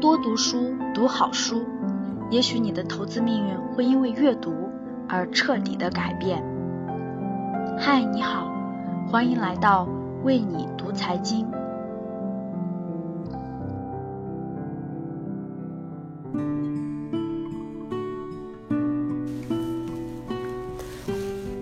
[0.00, 1.62] 多读书，读好书，
[2.30, 4.52] 也许你的投资命运会因为阅读
[5.08, 6.42] 而彻底的改变。
[7.78, 8.52] 嗨，你好，
[9.10, 9.88] 欢迎来到
[10.22, 11.55] 为你读财经。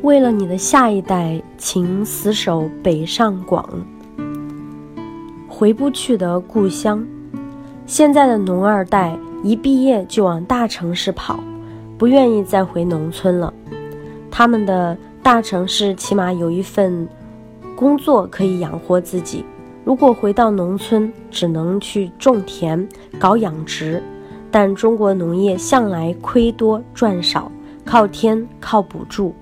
[0.04, 3.66] 为了你的下一代，请死守北上广。
[5.48, 7.02] 回不去的故乡。
[7.86, 11.42] 现在的农二代一毕业就往大城市跑，
[11.96, 13.50] 不愿意再回农村了。
[14.30, 17.08] 他们的大城市起码有一份
[17.74, 19.42] 工作可以养活自己。
[19.86, 22.86] 如果回到农村，只能去种田、
[23.18, 24.02] 搞养殖。
[24.50, 27.50] 但中国农业向来亏多赚少，
[27.86, 29.34] 靠天靠补助。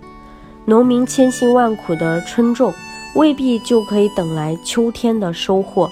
[0.64, 2.72] 农民千辛万苦的春种，
[3.14, 5.90] 未必就可以等来秋天的收获。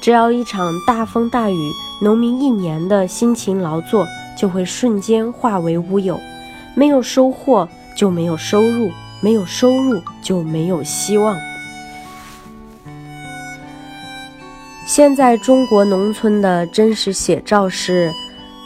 [0.00, 6.18] 只要一场大风大雨，农民一年的辛勤劳作就会瞬间化为乌有。
[6.74, 11.36] 没有收获就没有收入，没有收入就没有希望。
[14.86, 18.10] 现在中国农村的真实写照是：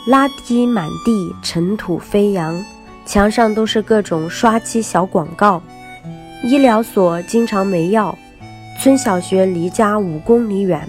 [0.07, 2.65] 垃圾满地，尘土飞扬，
[3.05, 5.63] 墙上都是各种刷漆小广告。
[6.43, 8.17] 医疗所经常没药，
[8.81, 10.87] 村小学离家五公里远。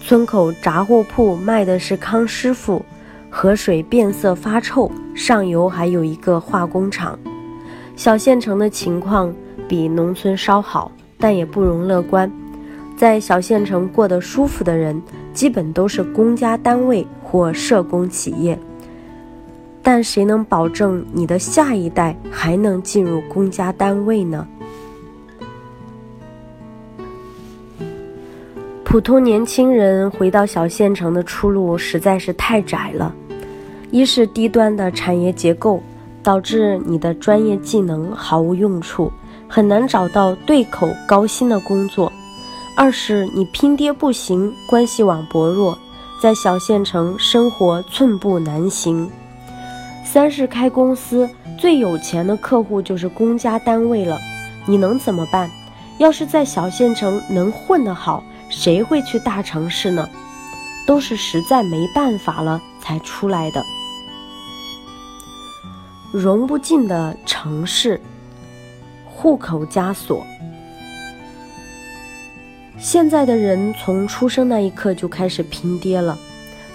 [0.00, 2.84] 村口杂货铺卖的是康师傅，
[3.30, 7.18] 河水变色发臭，上游还有一个化工厂。
[7.96, 9.34] 小县城的情况
[9.66, 12.30] 比农村稍好，但也不容乐观。
[12.96, 15.00] 在小县城过得舒服的人，
[15.32, 18.58] 基本都是公家单位或社工企业。
[19.84, 24.48] 但谁能保证你的下一代还能进入公家单位呢？
[28.82, 33.14] 普通年轻人回到小县城的出路实在是太窄了，
[33.90, 35.82] 一是低端的产业结构
[36.22, 39.12] 导致你的专业技能毫无用处，
[39.46, 42.10] 很难找到对口高薪的工作；
[42.76, 45.76] 二是你拼爹不行，关系网薄弱，
[46.22, 49.08] 在小县城生活寸步难行；
[50.14, 54.16] 三是开公司最有钱的客户就是公家单位了，
[54.64, 55.50] 你能怎么办？
[55.98, 58.22] 要是在小县城能混得好。
[58.48, 60.08] 谁会去大城市呢？
[60.86, 63.60] 都是实在没办法了才出来的。
[66.12, 68.00] 融不进的城市，
[69.04, 70.24] 户口枷锁。
[72.78, 76.16] 现在的人从出生那一刻就开始拼爹了。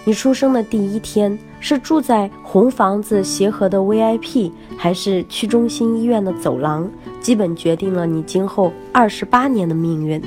[0.04, 6.90] 你出生的第一天是住在红房子协和的 VIP，还是区中心医院的走廊，
[7.20, 10.22] 基本决定了你今后二十八年的命运。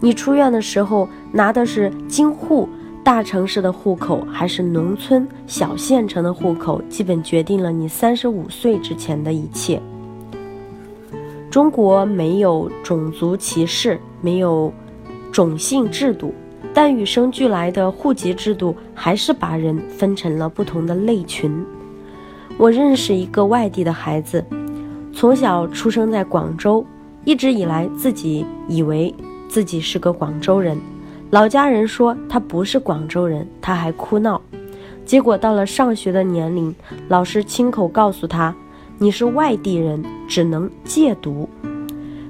[0.00, 2.68] 你出院的时候拿的是京沪
[3.02, 9.80] 大城市的户口，还是农村小县城的户口，基本决定了你三十五岁之前的一切。
[11.50, 14.72] 中国没有种族歧视，没有
[15.30, 16.34] 种姓制度，
[16.74, 21.64] 但与生俱来的户籍制度还是把人分成了不同的类群。
[22.58, 24.44] 我认识一个外地的孩子，
[25.12, 26.84] 从小出生在广州，
[27.24, 29.14] 一直以来自己以为。
[29.46, 30.76] 自己是个广州人，
[31.30, 34.42] 老家人说他不是广州人，他还哭闹。
[35.04, 36.74] 结果到了上学的年龄，
[37.06, 38.52] 老师亲口告诉他
[38.98, 41.48] ：“你是外地人，只能借读。”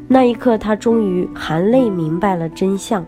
[0.07, 3.03] 那一刻，他终于含泪明白了真相。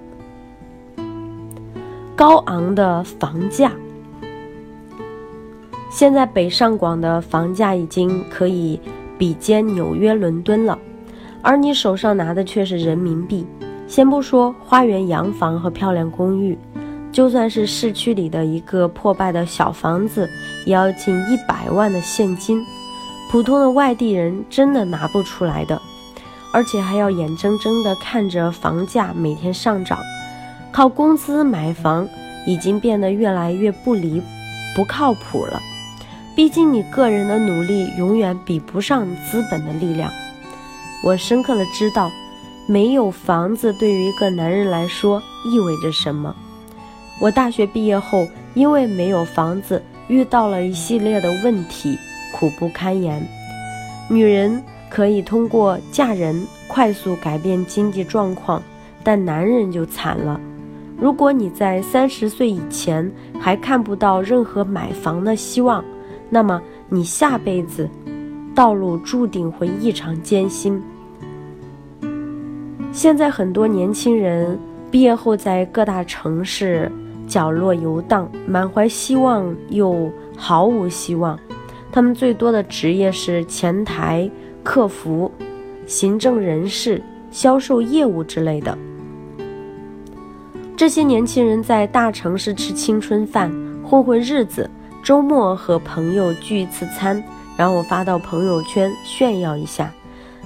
[2.16, 3.70] 高昂的房价，
[5.90, 8.80] 现在北上广的房价已经可以
[9.18, 10.78] 比肩纽约、伦敦了，
[11.42, 13.46] 而你手上拿的却是人民币。
[13.86, 16.58] 先不说花园洋房和漂亮公寓，
[17.12, 20.26] 就算是市区里的一个破败的小房子，
[20.64, 22.64] 也要近一百万的现金，
[23.30, 25.78] 普通的外地人真的拿不出来的，
[26.50, 29.98] 而且还要眼睁睁地看着房价每天上涨，
[30.76, 32.06] 靠工资买房
[32.46, 34.20] 已经变得越来越不离
[34.76, 35.58] 不靠谱了。
[36.34, 40.12] 毕竟你个人的努力永远比不上资本的力量。
[41.02, 42.10] 我深刻的知道。
[42.68, 46.34] 没有房子对于一个男人来说意味着什么？
[47.20, 51.96] 我大学毕业后，因为没有房子，遇到了一系列的问题，
[52.32, 53.24] 苦不堪言。
[54.10, 58.60] 女人可以通过嫁人快速改变经济状况，
[59.04, 60.40] 但男人就惨了。
[60.98, 65.84] 如果你在三十岁以前还看不到任何买房的希望，
[66.30, 67.88] 那么你下辈子
[68.54, 70.82] 道路注定会异常艰辛。
[72.92, 74.58] 现在很多年轻人
[74.90, 76.90] 毕业后在各大城市
[77.26, 81.38] 角落游荡，满怀希望又毫无希望。
[81.92, 84.30] 他们最多的职业是前台、
[84.62, 85.30] 客服、
[85.86, 88.76] 行政人事、销售业务之类的。
[90.76, 93.50] 这些年轻人在大城市吃青春饭，
[93.82, 94.70] 混混日子，
[95.02, 97.22] 周末和朋友聚一次餐，
[97.56, 99.90] 然后发到朋友圈炫耀一下，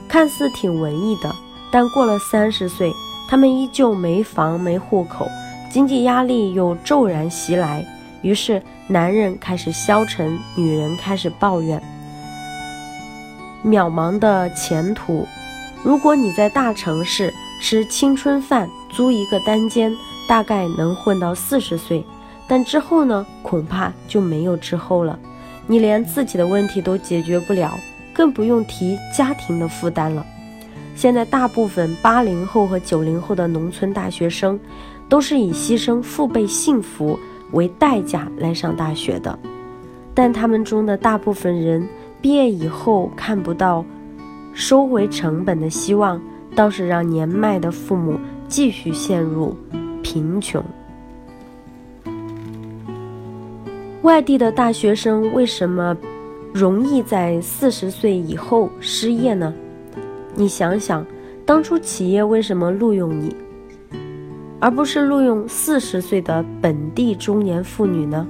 [0.09, 1.35] 看似挺文艺的。
[1.73, 2.93] 但过了三十岁，
[3.29, 5.27] 他们依旧没房没户口，
[5.69, 7.85] 经济压力又骤然袭来，
[8.23, 11.83] 于是男人开始消沉，女人开始抱怨
[13.65, 15.27] 渺茫的前途。
[15.83, 19.93] 如果你在大城市吃青春饭，租一个单间。
[20.29, 22.05] 大概能混到四十岁，
[22.49, 23.27] 但之后呢？
[23.43, 25.19] 恐怕就没有之后了。
[25.67, 27.73] 你连自己的问题都解决不了，
[28.13, 30.25] 更不用提家庭的负担了。
[30.95, 34.59] 现在大部分八零后和九零后的农村大学生，
[35.09, 37.19] 都是以牺牲父辈幸福
[37.53, 39.39] 为代价来上大学的。
[40.13, 41.89] 但他们中的大部分人
[42.21, 43.85] 毕业以后看不到
[44.53, 46.21] 收回成本的希望，
[46.55, 48.19] 倒是让年迈的父母
[48.49, 49.57] 继续陷入。
[50.13, 50.61] 贫穷。
[54.03, 55.97] 外地的大学生为什么
[56.53, 59.55] 容易在四十岁以后失业呢？
[60.35, 61.07] 你想想，
[61.47, 63.37] 当初企业为什么录用你，
[64.59, 68.27] 而不是录用四十岁的本地中年妇女呢？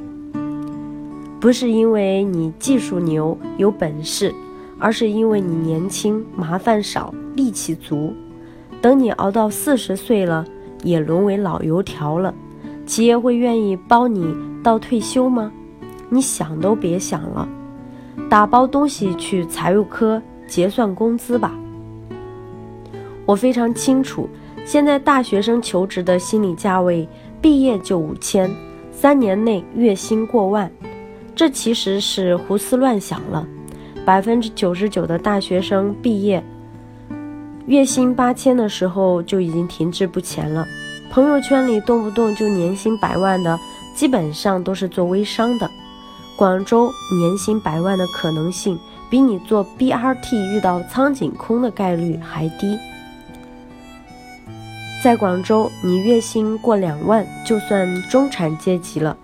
[1.40, 4.34] 不是因为你技术牛有本事，
[4.78, 8.12] 而是因为你年轻、麻烦少、力气足。
[8.82, 10.44] 等你熬到四十岁了。
[10.82, 12.34] 也沦为老油条了，
[12.86, 15.52] 企业会愿意包你到退休吗？
[16.08, 17.48] 你想都别想了，
[18.28, 21.54] 打包东西去财务科结算工资吧。
[23.26, 24.28] 我非常清楚，
[24.64, 27.08] 现在大学生求职的心理价位，
[27.40, 28.50] 毕业就五千，
[28.90, 30.70] 三年内月薪过万，
[31.34, 33.46] 这其实是胡思乱想了。
[34.04, 36.42] 百分之九十九的大学生毕业。
[37.66, 40.66] 月薪八千的时候就已经停滞不前了，
[41.10, 43.58] 朋友圈里动不动就年薪百万的，
[43.94, 45.70] 基本上都是做微商的。
[46.36, 48.78] 广州年薪百万的可能性，
[49.10, 52.78] 比你做 BRT 遇到苍井空的概率还低。
[55.04, 59.16] 在广州，你月薪过两万就算中产阶级了，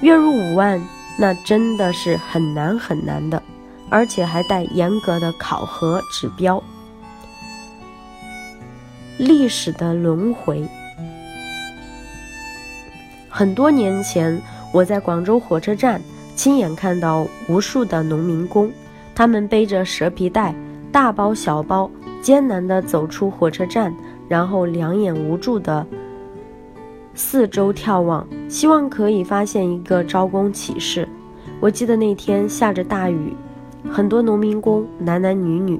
[0.00, 0.80] 月入五万
[1.18, 3.42] 那真的是很难很难的，
[3.90, 6.62] 而且还带严格的考核指标。
[9.20, 10.66] 历史的轮回。
[13.28, 14.40] 很多年前，
[14.72, 16.00] 我在广州火车站
[16.34, 18.72] 亲眼看到无数的农民工，
[19.14, 20.54] 他们背着蛇皮袋，
[20.90, 21.90] 大包小包，
[22.22, 23.94] 艰难地走出火车站，
[24.26, 25.86] 然后两眼无助地
[27.14, 31.06] 四周眺望，希望可以发现一个招工启事。
[31.60, 33.34] 我记得那天下着大雨，
[33.90, 35.78] 很多农民工，男男女女。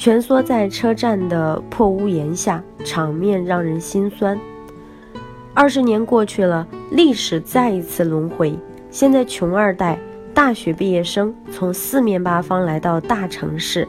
[0.00, 4.40] 蜷缩在车站的破屋檐下，场面让人心酸。
[5.52, 8.58] 二十年过去了，历史再一次轮回。
[8.90, 9.98] 现在，穷二代、
[10.32, 13.86] 大学毕业生从四面八方来到大城市，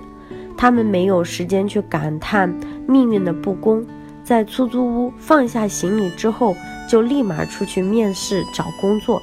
[0.57, 2.53] 他们没有时间去感叹
[2.85, 3.81] 命运的不公，
[4.21, 6.53] 在出租屋放下行李之后，
[6.89, 9.21] 就立马出去面试找工作。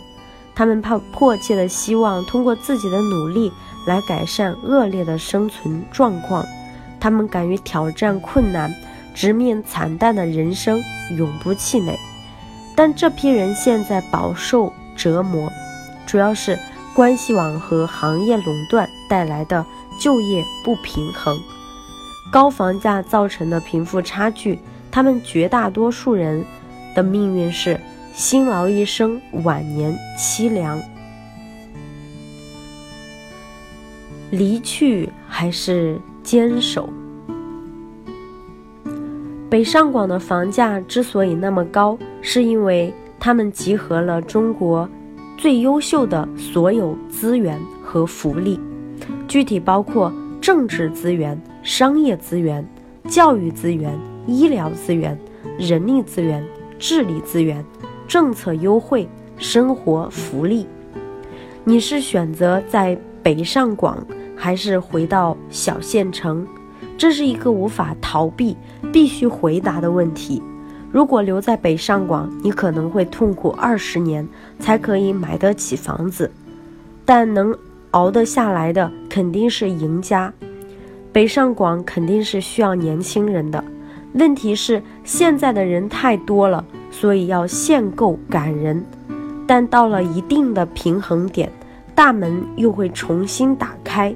[0.54, 3.52] 他们怕迫切的希望通过自己的努力
[3.86, 6.42] 来改善恶劣的生存状况。
[7.00, 8.74] 他们敢于挑战困难，
[9.14, 10.80] 直面惨淡的人生，
[11.16, 11.98] 永不气馁。
[12.76, 15.50] 但这批人现在饱受折磨，
[16.06, 16.58] 主要是
[16.94, 19.64] 关系网和行业垄断带来的
[20.00, 21.38] 就业不平衡、
[22.32, 24.58] 高房价造成的贫富差距。
[24.90, 26.44] 他们绝大多数人
[26.94, 27.78] 的命运是
[28.14, 30.80] 辛劳一生，晚年凄凉。
[34.30, 36.00] 离去还是？
[36.28, 36.90] 坚守。
[39.48, 44.86] 北上广的房价之所以那么高，是因为他们集合了中国
[45.38, 48.60] 最优秀的所有资源和福利，
[49.26, 52.62] 具体包括政治资源、商业资源、
[53.08, 55.18] 教育资源、医疗资源、
[55.58, 56.44] 人力资源、
[56.78, 57.64] 治理资源、
[58.06, 59.08] 政策优惠、
[59.38, 60.66] 生活福利。
[61.64, 64.06] 你是选择在北上广？
[64.38, 66.46] 还是回到小县城，
[66.96, 68.56] 这是一个无法逃避、
[68.92, 70.40] 必须回答的问题。
[70.90, 74.26] 如果留在北上广，你可能会痛苦二十年
[74.58, 76.30] 才可以买得起房子，
[77.04, 77.54] 但能
[77.90, 80.32] 熬得下来的肯定是赢家。
[81.12, 83.62] 北上广肯定是需要年轻人的，
[84.14, 88.82] 问题是现在的人太多了，所以要限购赶人。
[89.46, 91.50] 但到了一定的平衡点，
[91.94, 94.14] 大门又会重新打开，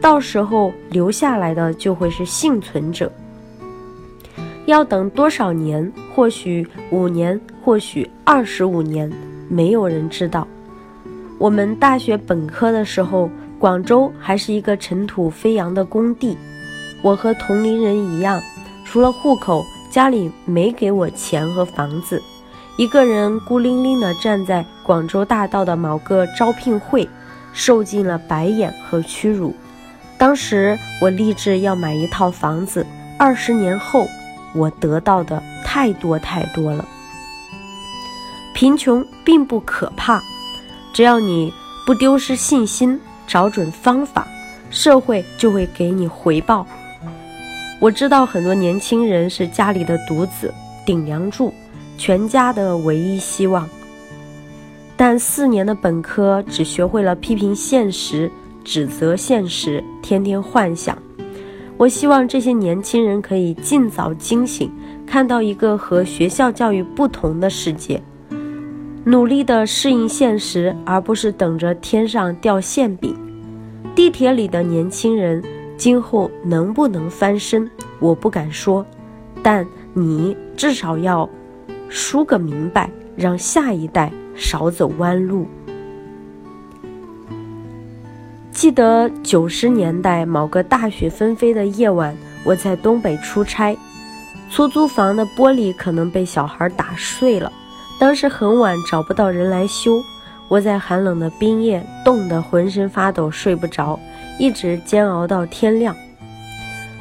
[0.00, 3.10] 到时候留下来的就会是幸存者。
[4.66, 5.90] 要等多少年？
[6.14, 9.10] 或许五年，或许二十五年，
[9.48, 10.46] 没有人知道。
[11.38, 13.28] 我们大学本科的时候，
[13.58, 16.36] 广州还是一个尘土飞扬的工地。
[17.02, 18.40] 我和同龄人一样，
[18.84, 22.22] 除了户口，家里没给我钱和房子。
[22.76, 27.08] 一个人孤零零地站在广州大道的某个招聘会，
[27.52, 29.54] 受尽了白眼和屈辱。
[30.20, 32.84] 当时我立志要买一套房子，
[33.18, 34.06] 二十年后
[34.52, 36.86] 我得到的太多太多了。
[38.52, 40.22] 贫穷并不可怕，
[40.92, 41.50] 只要你
[41.86, 44.28] 不丢失信心，找准方法，
[44.68, 46.66] 社会就会给你回报。
[47.80, 50.52] 我知道很多年轻人是家里的独子，
[50.84, 51.50] 顶梁柱。
[51.96, 53.66] 全家的唯一希望，
[54.98, 58.30] 但四年的本科只学会了批评现实、
[58.70, 60.96] 指责现实，天天幻想。
[61.76, 64.70] 我希望这些年轻人可以尽早惊醒，
[65.04, 68.00] 看到一个和学校教育不同的世界，
[69.02, 73.12] 努力的适应现实，而不是等着天上掉馅饼。
[73.92, 75.42] 地铁里的年轻人
[75.76, 78.86] 今后能不能翻身，我不敢说，
[79.42, 81.28] 但你至少要。
[81.88, 85.48] 输个明白，让下一代少走弯路。
[88.60, 92.14] 记得九十年代某个大雪纷飞的夜晚，
[92.44, 93.74] 我在东北出差，
[94.50, 97.50] 出租房的玻璃可能被小孩打碎了。
[97.98, 99.98] 当时很晚，找不到人来修，
[100.46, 103.98] 我在寒冷的冰夜冻得浑身发抖，睡不着，
[104.38, 105.96] 一直煎熬到天亮。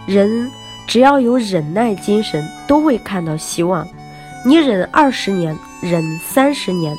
[0.08, 0.50] 人
[0.88, 3.86] 只要有忍耐精神，都会看到希望。
[4.46, 6.96] 你忍二十年，忍三十年，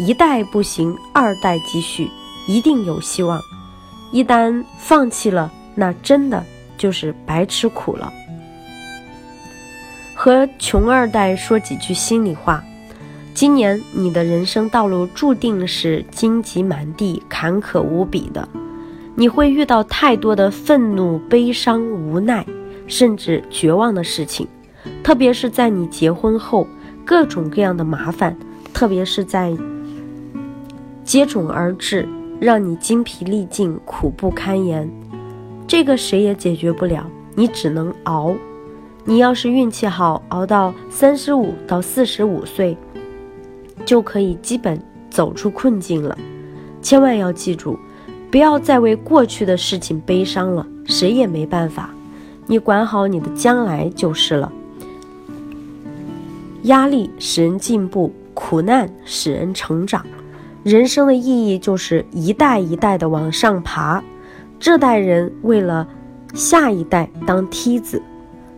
[0.00, 2.10] 一代不行，二代继续，
[2.48, 3.40] 一定有希望。
[4.12, 6.44] 一旦放弃了，那真的
[6.76, 8.12] 就是白吃苦了。
[10.14, 12.62] 和穷二代说几句心里话：
[13.32, 18.48] 今年你的人生道路注定是荆棘满地、坎坷无比的，
[19.14, 22.44] 你会遇到太多的愤怒、悲伤、无奈，
[22.86, 24.46] 甚至绝望的事情，
[25.02, 26.66] 特别是在你结婚后。
[27.02, 28.36] 各种各样的麻烦，
[28.72, 29.56] 特别是在
[31.02, 32.08] 接踵而至，
[32.40, 34.90] 让你精疲力尽、苦不堪言。
[35.68, 37.06] 这个谁也解决不了，
[37.36, 38.34] 你只能熬。
[39.04, 42.76] 你要是运气好，熬到三十五到四十五岁，
[43.84, 44.80] 就可以基本
[45.10, 46.16] 走出困境了。
[46.82, 47.78] 千万要记住，
[48.30, 51.90] 不要再为过去的事情悲伤了，谁也没办法。
[52.46, 54.50] 你管好你的将来就是了。
[56.64, 60.04] 压力使人进步，苦难使人成长。
[60.62, 64.02] 人生的意义就是一代一代的往上爬。
[64.58, 65.88] 这代人为了
[66.34, 68.02] 下一代当梯子，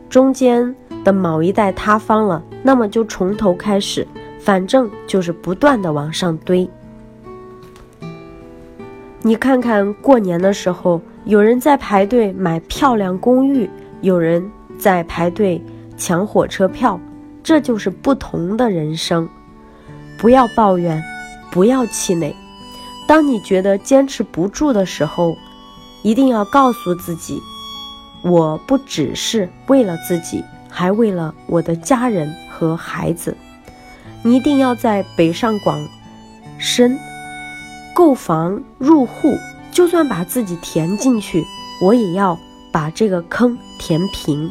[0.08, 4.06] 中间的某一代塌方了，那么就从头开始，
[4.40, 6.68] 反正就是不断的往上堆。
[9.22, 15.62] 你看看过年的时候，有人在排队买漂亮公寓，有人在排队
[15.96, 16.98] 抢火车票。
[17.44, 19.28] 这就是不同的人生，
[20.16, 21.02] 不要抱怨，
[21.52, 22.34] 不要气馁。
[23.06, 25.36] 当你觉得坚持不住的时候，
[26.02, 27.40] 一定要告诉自己：
[28.22, 33.36] 我不只是为了自己，还为了我的家人和孩子。
[34.24, 35.86] 你一定要在北上广
[36.56, 36.98] 深
[37.94, 39.36] 购房入户，
[39.70, 41.44] 就算把自己填进去，
[41.82, 42.38] 我也要
[42.72, 44.50] 把这个坑填平。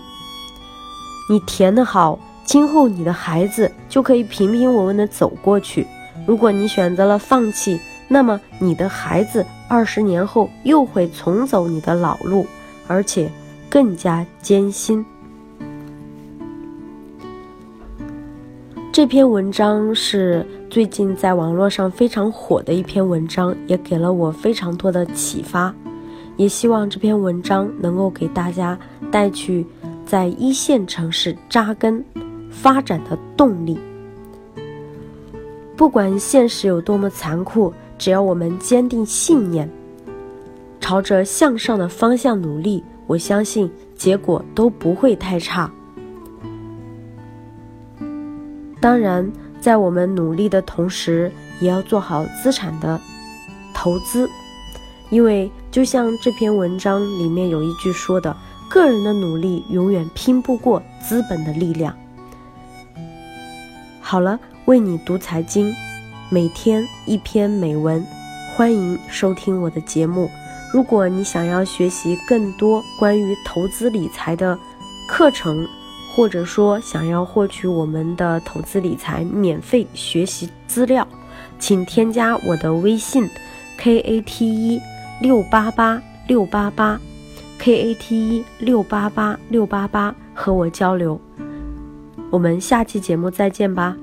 [1.30, 2.20] 你填得好。
[2.44, 5.88] 今后你的孩子就可以平平稳稳地走过去。
[6.32, 12.46] 如果你选择了放弃，那么你的孩子二十年后又会重走你的老路，
[12.88, 13.30] 而且
[13.70, 15.06] 更加艰辛。
[18.94, 25.76] 这篇文章是最近在网络上非常火的一篇文章，也给了我非常多的启发。
[26.38, 28.80] 也希望这篇文章能够给大家
[29.12, 29.68] 带去
[30.06, 32.02] 在一线城市扎根。
[32.50, 33.78] 发展的动力。
[35.82, 39.68] 不管现实有多么残酷，只要我们坚定信念，
[40.80, 45.72] 朝着向上的方向努力，我相信结果都不会太差。
[48.80, 49.28] 当然，
[49.60, 53.02] 在我们努力的同时，也要做好资产的
[53.74, 54.30] 投资，
[55.10, 58.38] 因为就像这篇文章里面有一句说的
[58.70, 61.92] ：“个人的努力永远拼不过资本的力量。”
[64.00, 64.40] 好了，
[64.72, 65.70] 为你读财经，
[66.30, 68.02] 每天一篇美文，
[68.56, 70.30] 欢迎收听我的节目。
[70.72, 74.58] 如果你想要学习更多关于投资理财的
[75.10, 75.68] 课程，
[76.16, 81.06] 或者说想要获取我们的投资理财免费学习资料，
[81.60, 83.30] 请添加我的微信
[83.78, 84.80] k a t 一
[85.20, 86.98] 六八八六八八
[87.60, 91.20] k a t 一六八八六八八和我交流。
[92.30, 93.98] 我们下期节目再见吧。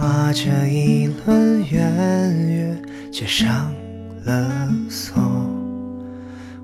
[0.00, 3.74] 画着一轮圆月，接上
[4.24, 5.20] 了锁。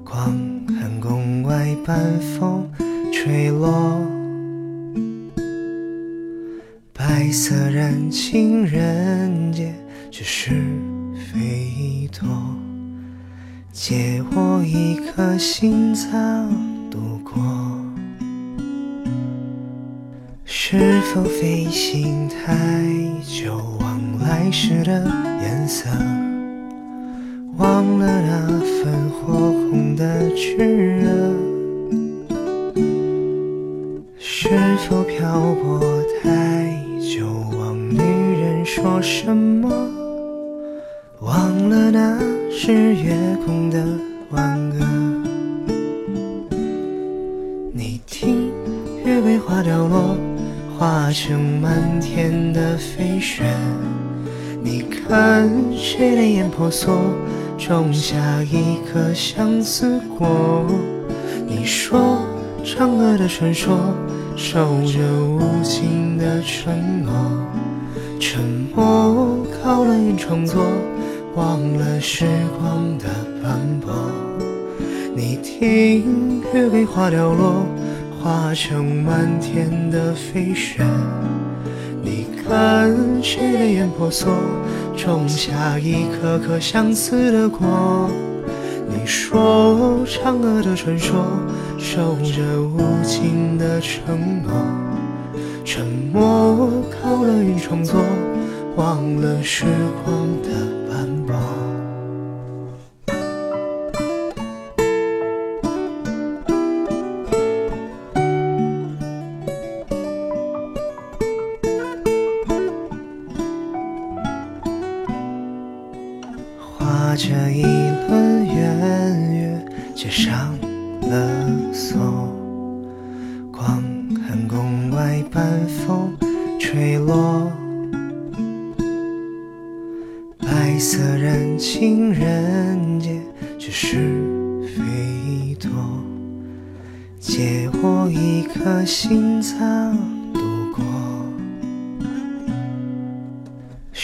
[0.05, 0.39] 光
[0.69, 2.71] 看宫外半风
[3.13, 4.01] 吹落，
[6.93, 9.75] 白色染尽人间，
[10.13, 10.53] 只是
[11.33, 12.29] 非多。
[13.73, 16.49] 借我一颗心脏
[16.89, 17.74] 度过。
[20.67, 22.57] 是否飞行太
[23.23, 25.05] 久，忘来时的
[25.43, 25.91] 颜色，
[27.59, 28.49] 忘了那
[28.83, 31.35] 份火红的炽热？
[34.19, 34.49] 是
[34.89, 37.27] 否漂泊太久，
[37.59, 39.69] 忘女人说什么，
[41.21, 42.19] 忘了那
[42.51, 43.85] 是月空的
[44.31, 44.79] 挽歌？
[47.71, 48.51] 你听，
[49.05, 50.17] 月桂花凋落。
[50.85, 53.43] 化成漫天的飞雪，
[54.63, 56.95] 你看谁泪眼婆娑，
[57.57, 60.67] 种下一颗相思果。
[61.47, 62.19] 你说
[62.63, 63.79] 嫦娥的传说，
[64.37, 67.15] 守着无尽的承诺。
[68.21, 68.43] 沉
[68.77, 70.67] 默靠了云创作，
[71.35, 72.27] 忘了时
[72.61, 73.07] 光的
[73.43, 73.91] 斑驳。
[75.17, 77.65] 你听月桂花凋落。
[78.25, 80.83] 化成漫天的飞雪，
[82.03, 82.91] 你看
[83.23, 84.33] 谁泪眼婆娑，
[84.97, 88.09] 种下一颗颗相思的果。
[88.89, 91.23] 你说嫦娥的传说，
[91.77, 94.55] 守着无尽的承诺。
[95.63, 98.01] 沉默靠了云创作，
[98.75, 99.67] 忘了时
[100.03, 100.49] 光的。
[100.89, 101.35] 斑驳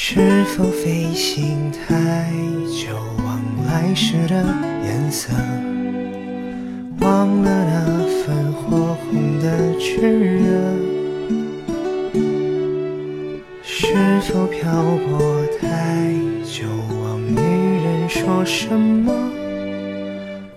[0.02, 1.94] 是否飞行太
[2.74, 4.42] 久，忘来时的
[4.82, 5.30] 颜色，
[7.02, 10.48] 忘了那份火红的炽热？
[13.62, 16.10] 是否漂泊太
[16.44, 16.64] 久，
[17.04, 17.36] 忘女
[17.84, 19.12] 人说什么？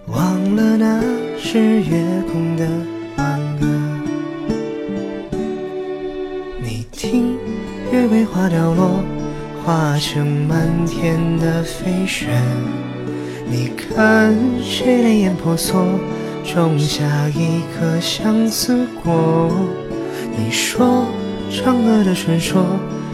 [0.08, 1.03] 忘了那
[1.38, 2.65] 是月空的
[10.06, 12.28] 成漫天的飞雪，
[13.50, 15.98] 你看谁泪眼婆娑，
[16.44, 19.50] 种下一颗相思果。
[20.38, 21.06] 你说
[21.50, 22.66] 嫦娥的传说，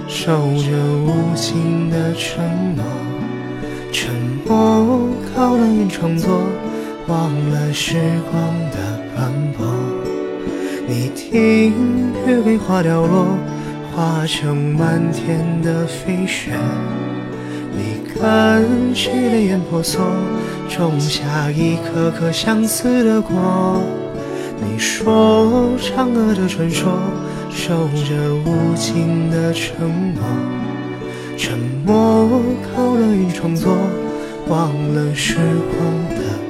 [0.07, 0.71] 守着
[1.05, 2.43] 无尽的承
[2.75, 2.83] 诺。
[3.91, 4.11] 沉
[4.47, 6.41] 默靠了云创作，
[7.07, 7.97] 忘了时
[8.31, 9.67] 光的斑驳。
[10.87, 13.37] 你听月桂花凋落。
[13.95, 16.51] 化成漫天的飞雪，
[17.75, 20.01] 你看谁泪眼婆娑，
[20.69, 23.81] 种下一颗颗相思的果。
[24.61, 26.91] 你说嫦娥的传说，
[27.49, 30.23] 守着无尽的承诺。
[31.37, 32.41] 沉默
[32.75, 33.75] 靠了云创作，
[34.47, 36.48] 忘了时光的。